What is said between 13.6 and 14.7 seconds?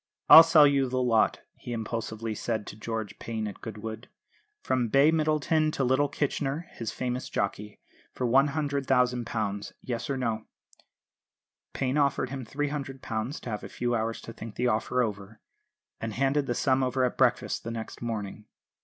a few hours to think the